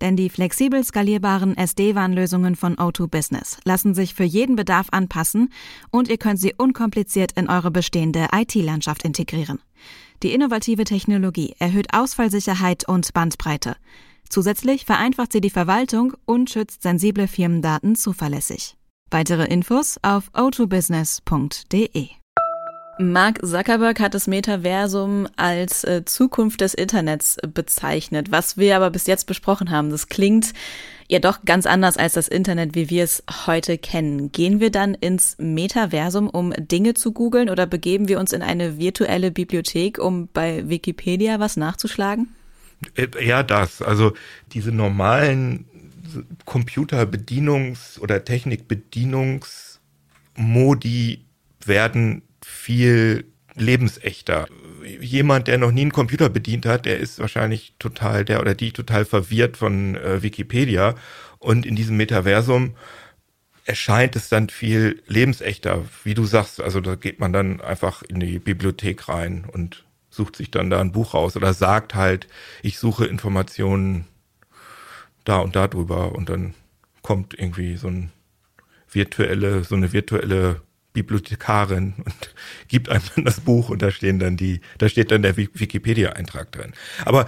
Denn 0.00 0.14
die 0.14 0.30
flexibel 0.30 0.84
skalierbaren 0.84 1.56
SD-WAN-Lösungen 1.56 2.54
von 2.54 2.76
O2 2.76 3.08
Business 3.08 3.58
lassen 3.64 3.94
sich 3.94 4.14
für 4.14 4.22
jeden 4.22 4.54
Bedarf 4.54 4.86
anpassen 4.92 5.52
und 5.90 6.08
ihr 6.08 6.18
könnt 6.18 6.38
sie 6.38 6.54
unkompliziert 6.56 7.32
in 7.32 7.48
eure 7.48 7.72
bestehende 7.72 8.28
IT-Landschaft 8.32 9.04
integrieren. 9.04 9.58
Die 10.22 10.32
innovative 10.32 10.84
Technologie 10.84 11.54
erhöht 11.58 11.94
Ausfallsicherheit 11.94 12.88
und 12.88 13.12
Bandbreite. 13.12 13.76
Zusätzlich 14.28 14.84
vereinfacht 14.84 15.32
sie 15.32 15.40
die 15.40 15.50
Verwaltung 15.50 16.14
und 16.24 16.50
schützt 16.50 16.82
sensible 16.82 17.28
Firmendaten 17.28 17.96
zuverlässig. 17.96 18.76
Weitere 19.10 19.46
Infos 19.46 19.98
auf 20.02 20.30
o2business.de. 20.34 22.08
Mark 23.00 23.46
Zuckerberg 23.46 24.00
hat 24.00 24.14
das 24.14 24.26
Metaversum 24.26 25.28
als 25.36 25.84
äh, 25.84 26.04
Zukunft 26.04 26.60
des 26.60 26.74
Internets 26.74 27.36
bezeichnet, 27.54 28.32
was 28.32 28.56
wir 28.56 28.74
aber 28.74 28.90
bis 28.90 29.06
jetzt 29.06 29.26
besprochen 29.26 29.70
haben. 29.70 29.90
Das 29.90 30.08
klingt 30.08 30.52
ja 31.06 31.20
doch 31.20 31.44
ganz 31.44 31.66
anders 31.66 31.96
als 31.96 32.14
das 32.14 32.26
Internet, 32.26 32.74
wie 32.74 32.90
wir 32.90 33.04
es 33.04 33.22
heute 33.46 33.78
kennen. 33.78 34.32
Gehen 34.32 34.58
wir 34.58 34.72
dann 34.72 34.94
ins 34.94 35.36
Metaversum, 35.38 36.28
um 36.28 36.52
Dinge 36.58 36.94
zu 36.94 37.12
googeln 37.12 37.50
oder 37.50 37.66
begeben 37.66 38.08
wir 38.08 38.18
uns 38.18 38.32
in 38.32 38.42
eine 38.42 38.78
virtuelle 38.78 39.30
Bibliothek, 39.30 39.98
um 39.98 40.28
bei 40.32 40.68
Wikipedia 40.68 41.38
was 41.38 41.56
nachzuschlagen? 41.56 42.34
Äh, 42.96 43.06
ja, 43.24 43.44
das. 43.44 43.80
Also 43.80 44.14
diese 44.52 44.72
normalen 44.72 45.66
Computerbedienungs- 46.46 48.00
oder 48.00 48.24
Technikbedienungsmodi 48.24 51.24
werden 51.64 52.22
viel 52.48 53.24
lebensechter. 53.54 54.46
jemand, 55.00 55.48
der 55.48 55.58
noch 55.58 55.72
nie 55.72 55.82
einen 55.82 55.92
Computer 55.92 56.28
bedient 56.28 56.64
hat, 56.64 56.86
der 56.86 56.98
ist 56.98 57.18
wahrscheinlich 57.18 57.74
total, 57.78 58.24
der 58.24 58.40
oder 58.40 58.54
die 58.54 58.72
total 58.72 59.04
verwirrt 59.04 59.56
von 59.56 59.96
äh, 59.96 60.22
Wikipedia. 60.22 60.94
Und 61.38 61.66
in 61.66 61.76
diesem 61.76 61.96
Metaversum 61.96 62.74
erscheint 63.64 64.16
es 64.16 64.28
dann 64.28 64.48
viel 64.48 65.02
lebensechter, 65.06 65.84
wie 66.04 66.14
du 66.14 66.24
sagst. 66.24 66.60
Also 66.60 66.80
da 66.80 66.94
geht 66.94 67.20
man 67.20 67.32
dann 67.32 67.60
einfach 67.60 68.02
in 68.02 68.20
die 68.20 68.38
Bibliothek 68.38 69.08
rein 69.08 69.44
und 69.50 69.84
sucht 70.08 70.36
sich 70.36 70.50
dann 70.50 70.70
da 70.70 70.80
ein 70.80 70.92
Buch 70.92 71.14
raus 71.14 71.36
oder 71.36 71.52
sagt 71.52 71.94
halt, 71.94 72.28
ich 72.62 72.78
suche 72.78 73.04
Informationen 73.06 74.06
da 75.24 75.38
und 75.38 75.54
da 75.54 75.68
drüber 75.68 76.12
und 76.12 76.30
dann 76.30 76.54
kommt 77.02 77.38
irgendwie 77.38 77.76
so 77.76 77.88
ein 77.88 78.10
virtuelle, 78.90 79.64
so 79.64 79.74
eine 79.74 79.92
virtuelle 79.92 80.62
Bibliothekarin 80.92 81.94
und 81.98 82.34
gibt 82.68 82.88
einem 82.88 83.02
dann 83.14 83.24
das 83.24 83.40
Buch 83.40 83.68
und 83.68 83.82
da 83.82 83.90
stehen 83.90 84.18
dann 84.18 84.36
die, 84.36 84.60
da 84.78 84.88
steht 84.88 85.10
dann 85.10 85.22
der 85.22 85.36
Wikipedia-Eintrag 85.36 86.52
drin. 86.52 86.72
Aber 87.04 87.26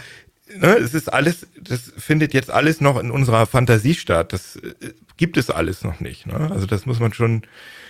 ne, 0.55 0.77
es 0.77 0.95
ist 0.95 1.13
alles, 1.13 1.47
das 1.61 1.93
findet 1.97 2.35
jetzt 2.35 2.51
alles 2.51 2.81
noch 2.81 2.99
in 2.99 3.11
unserer 3.11 3.47
Fantasie 3.47 3.95
statt. 3.95 4.33
Das 4.33 4.57
äh, 4.57 4.75
gibt 5.17 5.37
es 5.37 5.51
alles 5.51 5.83
noch 5.85 6.01
nicht. 6.01 6.27
Ne? 6.27 6.51
Also 6.51 6.67
das 6.67 6.87
muss 6.87 7.01
man 7.01 7.13
schon, 7.13 7.43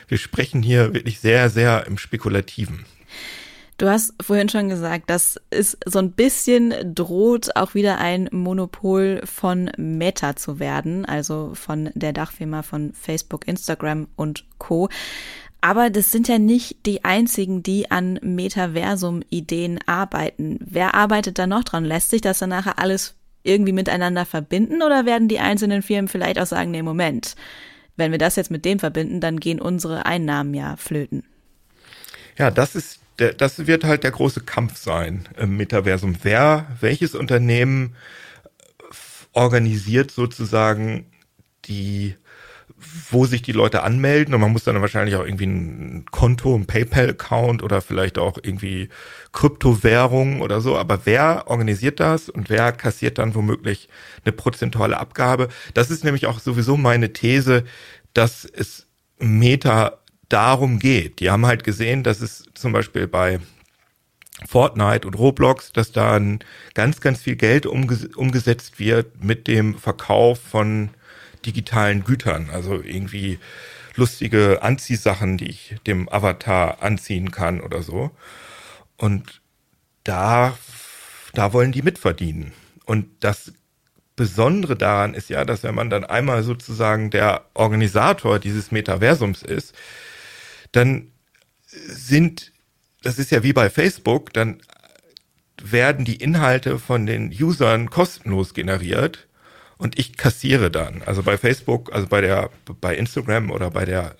wir 0.09 0.19
sprechen 0.19 0.63
hier 0.63 0.95
wirklich 0.95 1.21
sehr, 1.21 1.51
sehr 1.51 1.87
im 1.87 1.99
Spekulativen. 1.99 2.85
Du 3.79 3.89
hast 3.89 4.13
vorhin 4.23 4.51
schon 4.51 4.69
gesagt, 4.69 5.09
dass 5.09 5.41
es 5.49 5.79
so 5.87 6.01
ein 6.01 6.13
bisschen 6.13 6.95
droht, 6.95 7.57
auch 7.57 7.73
wieder 7.73 7.97
ein 7.97 8.29
Monopol 8.31 9.23
von 9.25 9.71
Meta 9.79 10.37
zu 10.37 10.59
werden, 10.59 11.07
also 11.07 11.53
von 11.55 11.89
der 11.95 12.13
Dachfirma 12.13 12.63
von 12.63 12.93
Facebook, 12.93 13.49
Instagram 13.49 14.09
und 14.17 14.45
Co. 14.59 14.91
Aber 15.61 15.91
das 15.91 16.11
sind 16.11 16.29
ja 16.29 16.39
nicht 16.39 16.87
die 16.87 17.05
einzigen, 17.05 17.63
die 17.63 17.91
an 17.91 18.19
Metaversum-Ideen 18.23 19.81
arbeiten. 19.87 20.59
Wer 20.61 20.95
arbeitet 20.95 21.39
da 21.39 21.47
noch 21.47 21.65
dran? 21.65 21.85
Lässt 21.85 22.11
sich 22.11 22.23
das 22.23 22.39
dann 22.39 22.51
nachher 22.51 22.79
alles 22.79 23.15
irgendwie 23.43 23.73
miteinander 23.73 24.27
verbinden 24.27 24.83
oder 24.83 25.07
werden 25.07 25.29
die 25.29 25.39
einzelnen 25.39 25.83
Firmen 25.83 26.09
vielleicht 26.09 26.39
auch 26.39 26.47
sagen, 26.47 26.71
nee, 26.71 26.83
Moment, 26.83 27.37
wenn 27.97 28.11
wir 28.11 28.19
das 28.19 28.37
jetzt 28.37 28.51
mit 28.51 28.65
dem 28.65 28.79
verbinden, 28.79 29.21
dann 29.21 29.41
gehen 29.41 29.61
unsere 29.61 30.07
Einnahmen 30.07 30.55
ja 30.55 30.77
flöten? 30.77 31.25
Ja, 32.39 32.51
das 32.51 32.75
ist 32.75 33.01
das 33.37 33.67
wird 33.67 33.85
halt 33.85 34.03
der 34.05 34.13
große 34.13 34.41
Kampf 34.41 34.79
sein 34.79 35.29
im 35.37 35.57
Metaversum. 35.57 36.17
Wer, 36.23 36.67
welches 36.81 37.15
Unternehmen 37.15 37.95
organisiert 39.33 40.11
sozusagen 40.11 41.07
die, 41.67 42.17
wo 43.11 43.27
sich 43.27 43.43
die 43.43 43.53
Leute 43.53 43.83
anmelden 43.83 44.35
und 44.35 44.41
man 44.41 44.53
muss 44.53 44.65
dann 44.65 44.81
wahrscheinlich 44.81 45.17
auch 45.17 45.25
irgendwie 45.25 45.47
ein 45.47 46.05
Konto, 46.11 46.55
ein 46.55 46.67
PayPal-Account 46.67 47.63
oder 47.63 47.81
vielleicht 47.81 48.19
auch 48.19 48.39
irgendwie 48.43 48.89
Kryptowährung 49.33 50.41
oder 50.41 50.61
so. 50.61 50.77
Aber 50.77 51.01
wer 51.05 51.45
organisiert 51.49 52.01
das 52.01 52.29
und 52.29 52.51
wer 52.51 52.73
kassiert 52.73 53.19
dann 53.19 53.35
womöglich 53.35 53.89
eine 54.25 54.33
prozentuale 54.33 54.99
Abgabe? 54.99 55.49
Das 55.75 55.91
ist 55.91 56.05
nämlich 56.05 56.27
auch 56.27 56.41
sowieso 56.41 56.77
meine 56.77 57.13
These, 57.13 57.65
dass 58.15 58.45
es 58.45 58.87
Meta 59.19 59.99
darum 60.29 60.79
geht. 60.79 61.21
Die 61.21 61.31
haben 61.31 61.47
halt 61.47 61.65
gesehen, 61.65 62.03
dass 62.03 62.21
es 62.21 62.45
zum 62.55 62.73
Beispiel 62.73 63.07
bei 63.07 63.41
Fortnite 64.47 65.07
und 65.07 65.15
Roblox, 65.15 65.73
dass 65.73 65.93
da 65.93 66.21
ganz, 66.75 67.01
ganz 67.01 67.21
viel 67.21 67.37
Geld 67.37 67.67
umges 67.67 68.07
umgesetzt 68.07 68.79
wird 68.79 69.23
mit 69.23 69.49
dem 69.49 69.77
Verkauf 69.77 70.41
von 70.41 70.91
digitalen 71.45 72.05
Gütern. 72.05 72.51
Also 72.51 72.83
irgendwie 72.83 73.39
lustige 73.97 74.63
Anziehsachen, 74.63 75.37
die 75.37 75.49
ich 75.49 75.77
dem 75.87 76.09
Avatar 76.09 76.83
anziehen 76.83 77.31
kann 77.31 77.61
oder 77.61 77.83
so. 77.83 78.11
Und 78.97 79.41
da, 80.05 80.57
da 81.35 81.53
wollen 81.53 81.73
die 81.73 81.83
mitverdienen. 81.83 82.53
Und 82.85 83.07
das 83.21 83.53
Besondere 84.17 84.77
daran 84.77 85.15
ist 85.15 85.31
ja, 85.31 85.45
dass 85.45 85.63
wenn 85.63 85.75
man 85.75 85.89
dann 85.89 86.05
einmal 86.05 86.43
sozusagen 86.43 87.11
der 87.11 87.47
Organisator 87.55 88.39
dieses 88.39 88.71
Metaversums 88.71 89.43
ist, 89.43 89.75
dann 90.73 91.11
sind, 91.67 92.53
das 93.03 93.19
ist 93.19 93.31
ja 93.31 93.43
wie 93.43 93.53
bei 93.53 93.71
Facebook, 93.71 94.33
dann 94.33 94.61
werden 95.63 96.05
die 96.05 96.17
Inhalte 96.17 96.79
von 96.79 97.07
den 97.07 97.31
Usern 97.31 97.91
kostenlos 97.91 98.55
generiert 98.55 99.27
und 99.81 99.99
ich 99.99 100.19
kassiere 100.19 100.71
dann. 100.71 101.03
Also 101.07 101.23
bei 101.23 101.39
Facebook, 101.39 101.93
also 101.95 102.07
bei 102.07 102.21
der, 102.21 102.51
bei 102.83 102.95
Instagram 102.95 103.51
oder 103.51 103.71
bei 103.71 103.87
der, 103.87 104.15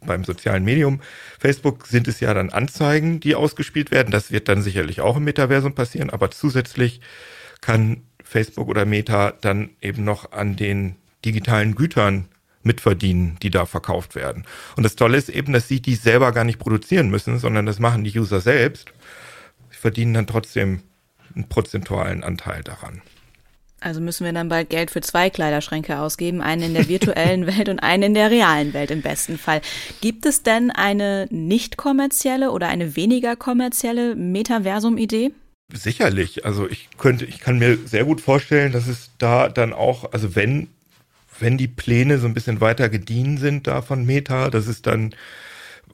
beim 0.00 0.24
sozialen 0.24 0.64
Medium 0.64 1.00
Facebook 1.38 1.86
sind 1.86 2.08
es 2.08 2.20
ja 2.20 2.32
dann 2.32 2.48
Anzeigen, 2.48 3.20
die 3.20 3.34
ausgespielt 3.34 3.90
werden. 3.90 4.10
Das 4.10 4.32
wird 4.32 4.48
dann 4.48 4.62
sicherlich 4.62 5.02
auch 5.02 5.18
im 5.18 5.24
Metaversum 5.24 5.74
passieren, 5.74 6.08
aber 6.08 6.30
zusätzlich 6.30 7.02
kann 7.60 8.02
Facebook 8.22 8.68
oder 8.68 8.86
Meta 8.86 9.34
dann 9.42 9.70
eben 9.82 10.04
noch 10.04 10.32
an 10.32 10.56
den 10.56 10.96
digitalen 11.22 11.74
Gütern 11.74 12.28
mitverdienen, 12.62 13.36
die 13.42 13.50
da 13.50 13.66
verkauft 13.66 14.14
werden. 14.14 14.46
Und 14.74 14.84
das 14.84 14.96
Tolle 14.96 15.18
ist 15.18 15.28
eben, 15.28 15.52
dass 15.52 15.68
sie 15.68 15.82
die 15.82 15.96
selber 15.96 16.32
gar 16.32 16.44
nicht 16.44 16.58
produzieren 16.58 17.10
müssen, 17.10 17.38
sondern 17.38 17.66
das 17.66 17.78
machen 17.78 18.04
die 18.04 18.18
User 18.18 18.40
selbst. 18.40 18.90
Sie 19.70 19.76
verdienen 19.76 20.14
dann 20.14 20.26
trotzdem 20.26 20.80
einen 21.34 21.46
prozentualen 21.46 22.24
Anteil 22.24 22.62
daran. 22.62 23.02
Also 23.84 24.00
müssen 24.00 24.24
wir 24.24 24.32
dann 24.32 24.48
bald 24.48 24.70
Geld 24.70 24.90
für 24.90 25.02
zwei 25.02 25.28
Kleiderschränke 25.28 25.98
ausgeben, 25.98 26.40
einen 26.40 26.62
in 26.62 26.74
der 26.74 26.88
virtuellen 26.88 27.46
Welt 27.58 27.68
und 27.68 27.80
einen 27.80 28.02
in 28.02 28.14
der 28.14 28.30
realen 28.30 28.72
Welt 28.72 28.90
im 28.90 29.02
besten 29.02 29.36
Fall. 29.36 29.60
Gibt 30.00 30.24
es 30.24 30.42
denn 30.42 30.70
eine 30.70 31.26
nicht 31.30 31.76
kommerzielle 31.76 32.50
oder 32.50 32.68
eine 32.68 32.96
weniger 32.96 33.36
kommerzielle 33.36 34.14
Metaversum-Idee? 34.14 35.32
Sicherlich. 35.72 36.46
Also 36.46 36.68
ich 36.68 36.88
könnte, 36.96 37.26
ich 37.26 37.40
kann 37.40 37.58
mir 37.58 37.76
sehr 37.84 38.04
gut 38.04 38.22
vorstellen, 38.22 38.72
dass 38.72 38.86
es 38.86 39.10
da 39.18 39.48
dann 39.48 39.74
auch, 39.74 40.12
also 40.12 40.34
wenn 40.34 40.68
wenn 41.40 41.58
die 41.58 41.68
Pläne 41.68 42.18
so 42.18 42.26
ein 42.26 42.34
bisschen 42.34 42.60
weiter 42.60 42.88
gediehen 42.88 43.38
sind 43.38 43.66
da 43.66 43.82
von 43.82 44.06
Meta, 44.06 44.50
dass 44.50 44.68
es 44.68 44.82
dann 44.82 45.14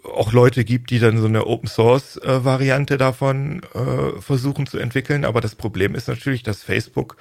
auch 0.05 0.33
Leute 0.33 0.65
gibt, 0.65 0.91
die 0.91 0.99
dann 0.99 1.19
so 1.19 1.27
eine 1.27 1.47
Open 1.47 1.69
Source 1.69 2.17
äh, 2.19 2.45
Variante 2.45 2.99
davon 2.99 3.63
äh, 3.75 4.21
versuchen 4.21 4.67
zu 4.67 4.79
entwickeln. 4.79 5.25
Aber 5.25 5.41
das 5.41 5.55
Problem 5.55 5.95
ist 5.95 6.09
natürlich, 6.09 6.43
dass 6.43 6.63
Facebook, 6.63 7.17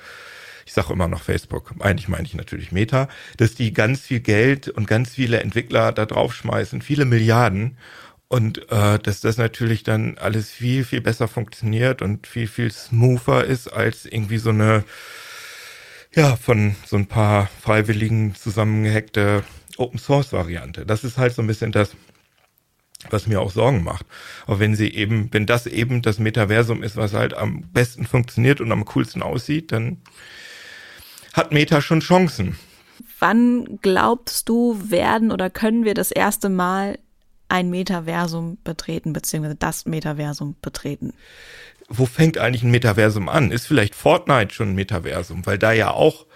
ich 0.69 0.73
sage 0.73 0.93
immer 0.93 1.07
noch 1.07 1.23
Facebook, 1.23 1.73
eigentlich 1.79 2.09
meine 2.09 2.27
ich 2.27 2.35
natürlich 2.35 2.71
Meta, 2.71 3.07
dass 3.37 3.55
die 3.55 3.73
ganz 3.73 4.01
viel 4.01 4.19
Geld 4.19 4.67
und 4.69 4.85
ganz 4.85 5.09
viele 5.15 5.39
Entwickler 5.39 5.91
da 5.91 6.05
draufschmeißen, 6.05 6.83
viele 6.83 7.05
Milliarden. 7.05 7.75
Und 8.27 8.71
äh, 8.71 8.99
dass 8.99 9.19
das 9.19 9.37
natürlich 9.37 9.81
dann 9.81 10.19
alles 10.19 10.51
viel, 10.51 10.83
viel 10.83 11.01
besser 11.01 11.27
funktioniert 11.27 12.03
und 12.03 12.27
viel, 12.27 12.45
viel 12.45 12.71
smoother 12.71 13.45
ist 13.45 13.67
als 13.67 14.05
irgendwie 14.05 14.37
so 14.37 14.51
eine 14.51 14.83
ja, 16.13 16.35
von 16.35 16.75
so 16.85 16.97
ein 16.97 17.07
paar 17.07 17.49
Freiwilligen 17.59 18.35
zusammengehackte 18.35 19.43
Open 19.77 19.97
Source 19.97 20.33
Variante. 20.33 20.85
Das 20.85 21.03
ist 21.03 21.17
halt 21.17 21.33
so 21.33 21.41
ein 21.41 21.47
bisschen 21.47 21.71
das, 21.71 21.95
was 23.09 23.25
mir 23.25 23.41
auch 23.41 23.49
Sorgen 23.49 23.83
macht. 23.83 24.05
Aber 24.45 24.59
wenn 24.59 24.75
sie 24.75 24.93
eben, 24.93 25.29
wenn 25.31 25.47
das 25.47 25.65
eben 25.65 26.03
das 26.03 26.19
Metaversum 26.19 26.83
ist, 26.83 26.95
was 26.95 27.13
halt 27.15 27.33
am 27.33 27.63
besten 27.73 28.05
funktioniert 28.05 28.61
und 28.61 28.71
am 28.71 28.85
coolsten 28.85 29.23
aussieht, 29.23 29.71
dann 29.71 29.97
hat 31.33 31.51
Meta 31.51 31.81
schon 31.81 31.99
Chancen. 31.99 32.57
Wann 33.19 33.79
glaubst 33.81 34.47
du, 34.49 34.79
werden 34.89 35.31
oder 35.31 35.49
können 35.49 35.83
wir 35.85 35.93
das 35.93 36.11
erste 36.11 36.49
Mal 36.49 36.99
ein 37.49 37.69
Metaversum 37.69 38.57
betreten, 38.63 39.13
beziehungsweise 39.13 39.55
das 39.55 39.85
Metaversum 39.85 40.55
betreten? 40.61 41.13
wo 41.89 42.05
fängt 42.05 42.37
eigentlich 42.37 42.63
ein 42.63 42.71
Metaversum 42.71 43.27
an? 43.27 43.51
Ist 43.51 43.67
vielleicht 43.67 43.95
Fortnite 43.95 44.53
schon 44.53 44.69
ein 44.69 44.75
Metaversum, 44.75 45.45
weil 45.45 45.57
da 45.57 45.71
ja 45.71 45.91
auch 45.91 46.27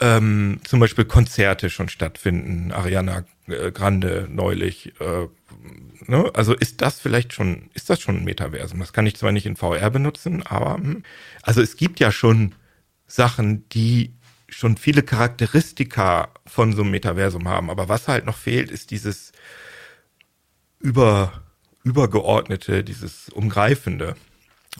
ähm, 0.00 0.60
zum 0.64 0.80
Beispiel 0.80 1.04
Konzerte 1.04 1.70
schon 1.70 1.88
stattfinden. 1.88 2.72
Ariana 2.72 3.24
äh, 3.46 3.70
Grande 3.70 4.28
neulich. 4.30 4.92
Äh, 5.00 5.28
ne? 6.06 6.30
Also 6.34 6.52
ist 6.54 6.82
das 6.82 7.00
vielleicht 7.00 7.32
schon, 7.32 7.70
ist 7.74 7.88
das 7.88 8.00
schon 8.00 8.16
ein 8.16 8.24
Metaversum? 8.24 8.80
Das 8.80 8.92
kann 8.92 9.06
ich 9.06 9.16
zwar 9.16 9.32
nicht 9.32 9.46
in 9.46 9.56
VR 9.56 9.90
benutzen, 9.90 10.42
aber 10.44 10.74
hm. 10.74 11.04
also 11.42 11.62
es 11.62 11.76
gibt 11.76 12.00
ja 12.00 12.10
schon 12.10 12.54
Sachen, 13.06 13.68
die 13.70 14.12
schon 14.48 14.76
viele 14.76 15.02
Charakteristika 15.02 16.32
von 16.46 16.72
so 16.72 16.82
einem 16.82 16.90
Metaversum 16.90 17.48
haben. 17.48 17.70
Aber 17.70 17.88
was 17.88 18.08
halt 18.08 18.24
noch 18.24 18.36
fehlt, 18.36 18.70
ist 18.70 18.90
dieses 18.90 19.32
über, 20.80 21.42
übergeordnete, 21.84 22.82
dieses 22.82 23.28
umgreifende. 23.28 24.16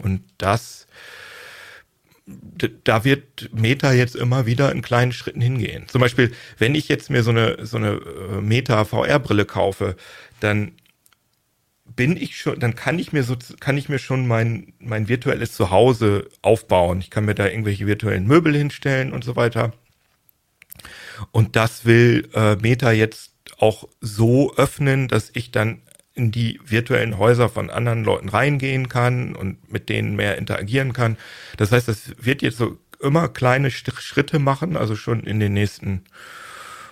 Und 0.02 0.22
das, 0.38 0.87
da 2.84 3.04
wird 3.04 3.50
Meta 3.52 3.92
jetzt 3.92 4.16
immer 4.16 4.46
wieder 4.46 4.72
in 4.72 4.82
kleinen 4.82 5.12
Schritten 5.12 5.40
hingehen. 5.40 5.87
Zum 5.88 6.00
Beispiel, 6.00 6.32
wenn 6.58 6.75
ich 6.75 6.88
jetzt 6.88 7.10
mir 7.10 7.22
so 7.22 7.30
eine, 7.30 7.66
so 7.66 7.76
eine 7.76 7.92
äh, 7.92 8.40
Meta 8.40 8.84
VR-Brille 8.84 9.44
kaufe, 9.44 9.96
dann 10.40 10.72
bin 11.97 12.16
ich 12.16 12.38
schon, 12.38 12.59
dann 12.61 12.75
kann 12.75 12.99
ich 12.99 13.12
mir 13.12 13.23
so, 13.23 13.37
kann 13.61 13.76
ich 13.76 13.88
mir 13.88 13.99
schon 13.99 14.26
mein, 14.26 14.73
mein 14.78 15.09
virtuelles 15.09 15.52
Zuhause 15.52 16.28
aufbauen. 16.42 17.00
Ich 17.00 17.11
kann 17.11 17.25
mir 17.25 17.35
da 17.35 17.47
irgendwelche 17.47 17.87
virtuellen 17.87 18.26
Möbel 18.26 18.57
hinstellen 18.57 19.12
und 19.12 19.25
so 19.25 19.37
weiter. 19.37 19.73
Und 21.33 21.57
das 21.57 21.85
will 21.85 22.28
äh, 22.35 22.57
Meta 22.57 22.92
jetzt 22.92 23.33
auch 23.59 23.88
so 24.00 24.54
öffnen, 24.57 25.09
dass 25.09 25.30
ich 25.35 25.50
dann 25.50 25.83
in 26.14 26.30
die 26.30 26.61
virtuellen 26.64 27.18
Häuser 27.18 27.49
von 27.49 27.71
anderen 27.71 28.04
Leuten 28.04 28.28
reingehen 28.28 28.88
kann 28.88 29.35
und 29.37 29.73
mit 29.73 29.88
denen 29.88 30.16
mehr 30.16 30.37
interagieren 30.37 30.92
kann. 30.92 31.16
Das 31.57 31.73
heißt, 31.73 31.88
das 31.88 32.12
wird 32.18 32.42
jetzt 32.42 32.59
so 32.59 32.76
immer 33.00 33.28
kleine 33.28 33.71
Schritte 33.71 34.38
machen, 34.38 34.76
also 34.76 34.97
schon 34.97 35.23
in 35.23 35.38
den 35.38 35.52
nächsten 35.52 36.04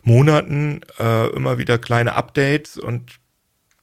Monaten 0.03 0.81
äh, 1.00 1.29
immer 1.31 1.59
wieder 1.59 1.79
kleine 1.79 2.15
Updates 2.15 2.79
und 2.79 3.19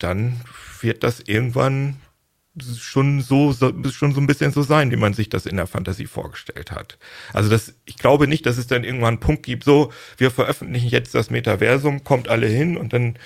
dann 0.04 0.42
wird 0.82 1.04
das 1.04 1.22
irgendwann 1.22 1.98
schon 2.78 3.22
so, 3.22 3.52
so 3.52 3.74
schon 3.90 4.14
so 4.14 4.22
ein 4.22 4.28
bisschen 4.28 4.52
so 4.52 4.62
sein, 4.62 4.92
wie 4.92 4.96
man 4.96 5.14
sich 5.14 5.30
das 5.30 5.48
in 5.48 5.58
der 5.58 5.66
Fantasie 5.66 6.06
vorgestellt 6.06 6.72
hat. 6.72 7.00
Also 7.34 7.50
das, 7.50 7.74
ich 7.86 7.98
glaube 7.98 8.28
nicht, 8.28 8.46
dass 8.46 8.58
es 8.58 8.68
dann 8.68 8.84
irgendwann 8.84 9.16
einen 9.16 9.20
Punkt 9.20 9.44
gibt, 9.44 9.64
so, 9.64 9.92
wir 10.18 10.30
veröffentlichen 10.30 10.90
jetzt 10.90 11.16
das 11.16 11.32
Metaversum, 11.32 12.04
kommt 12.04 12.28
alle 12.28 12.48
hin 12.48 12.78
und 12.78 12.94
dann 12.94 13.18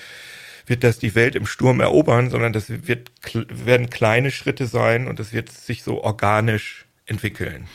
wird 0.66 0.84
das 0.84 1.00
die 1.00 1.16
Welt 1.16 1.36
im 1.36 1.46
Sturm 1.46 1.82
erobern, 1.82 2.30
sondern 2.30 2.54
das 2.54 2.70
wird, 2.70 3.12
werden 3.34 3.90
kleine 3.90 4.32
Schritte 4.32 4.66
sein 4.66 5.08
und 5.08 5.20
es 5.20 5.34
wird 5.34 5.52
sich 5.52 5.84
so 5.84 6.04
organisch 6.04 6.86
entwickeln 7.06 7.68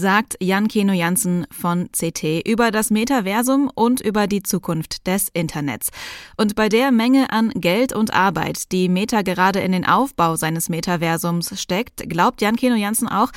sagt 0.00 0.36
Jan 0.40 0.66
Keno 0.66 0.92
Jansen 0.92 1.46
von 1.50 1.90
CT 1.92 2.48
über 2.48 2.70
das 2.70 2.90
Metaversum 2.90 3.70
und 3.72 4.00
über 4.00 4.26
die 4.26 4.42
Zukunft 4.42 5.06
des 5.06 5.28
Internets. 5.28 5.90
Und 6.36 6.56
bei 6.56 6.68
der 6.68 6.90
Menge 6.90 7.30
an 7.30 7.50
Geld 7.50 7.92
und 7.92 8.12
Arbeit, 8.12 8.72
die 8.72 8.88
Meta 8.88 9.22
gerade 9.22 9.60
in 9.60 9.72
den 9.72 9.86
Aufbau 9.86 10.36
seines 10.36 10.68
Metaversums 10.68 11.60
steckt, 11.60 12.08
glaubt 12.08 12.40
Jan 12.40 12.56
Keno 12.56 12.74
Jansen 12.74 13.08
auch, 13.08 13.30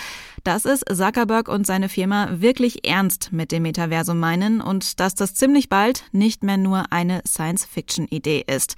dass 0.44 0.66
es 0.66 0.82
Zuckerberg 0.92 1.50
und 1.50 1.68
seine 1.68 1.90
Firma 1.90 2.30
wirklich 2.32 2.88
ernst 2.88 3.34
mit 3.34 3.52
dem 3.52 3.64
Metaversum 3.64 4.20
meinen 4.20 4.62
und 4.62 5.00
dass 5.00 5.16
das 5.16 5.36
ziemlich 5.36 5.70
bald 5.70 6.06
nicht 6.14 6.44
mehr 6.44 6.58
nur 6.58 6.92
eine 6.92 7.22
Science-Fiction-Idee 7.28 8.46
ist. 8.48 8.76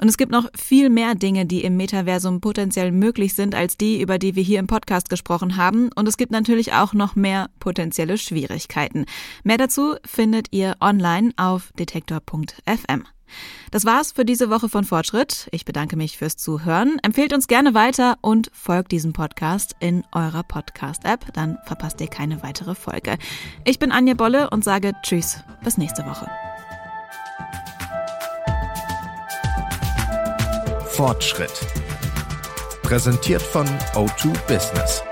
Und 0.00 0.08
es 0.08 0.16
gibt 0.16 0.32
noch 0.32 0.48
viel 0.56 0.88
mehr 0.88 1.14
Dinge, 1.14 1.46
die 1.46 1.62
im 1.62 1.76
Metaversum 1.76 2.40
potenziell 2.40 2.90
möglich 2.90 3.34
sind, 3.34 3.54
als 3.54 3.76
die, 3.76 4.00
über 4.00 4.18
die 4.18 4.34
wir 4.34 4.42
hier 4.42 4.58
im 4.58 4.66
Podcast 4.66 5.10
gesprochen 5.10 5.56
haben. 5.56 5.90
Und 5.94 6.08
es 6.08 6.16
gibt 6.16 6.32
natürlich 6.32 6.72
auch 6.72 6.94
noch 6.94 7.16
mehr 7.16 7.50
potenzielle 7.60 8.16
Schwierigkeiten. 8.16 9.04
Mehr 9.44 9.58
dazu 9.58 9.96
findet 10.04 10.48
ihr 10.52 10.76
online 10.80 11.32
auf 11.36 11.72
detektor.fm. 11.78 13.04
Das 13.70 13.84
war's 13.84 14.12
für 14.12 14.24
diese 14.24 14.50
Woche 14.50 14.68
von 14.68 14.84
Fortschritt. 14.84 15.48
Ich 15.52 15.64
bedanke 15.64 15.96
mich 15.96 16.18
fürs 16.18 16.36
Zuhören. 16.36 16.98
Empfehlt 17.02 17.32
uns 17.32 17.46
gerne 17.46 17.74
weiter 17.74 18.16
und 18.22 18.50
folgt 18.52 18.92
diesem 18.92 19.12
Podcast 19.12 19.76
in 19.80 20.04
eurer 20.12 20.42
Podcast-App. 20.42 21.32
Dann 21.34 21.58
verpasst 21.64 22.00
ihr 22.00 22.08
keine 22.08 22.42
weitere 22.42 22.74
Folge. 22.74 23.18
Ich 23.64 23.78
bin 23.78 23.92
Anja 23.92 24.14
Bolle 24.14 24.50
und 24.50 24.64
sage 24.64 24.92
Tschüss. 25.02 25.38
Bis 25.62 25.78
nächste 25.78 26.04
Woche. 26.06 26.28
Fortschritt. 31.00 31.66
Präsentiert 32.82 33.40
von 33.40 33.66
O2 33.94 34.36
Business. 34.46 35.02